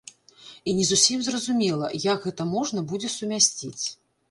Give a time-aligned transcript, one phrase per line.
[0.71, 3.85] І не зусім зразумела, як гэта можна будзе сумясціць.